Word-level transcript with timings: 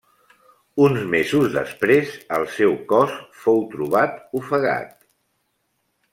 Uns 0.85 1.03
mesos 1.11 1.45
després 1.55 2.15
el 2.39 2.47
seu 2.55 2.73
cos 2.93 3.15
fou 3.45 3.63
trobat 3.75 4.19
ofegat. 4.41 4.99